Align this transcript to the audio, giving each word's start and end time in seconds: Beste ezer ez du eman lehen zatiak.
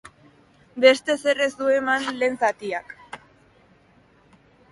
Beste 0.85 1.13
ezer 1.15 1.41
ez 1.47 1.49
du 1.59 1.67
eman 1.75 2.07
lehen 2.21 2.39
zatiak. 2.47 2.95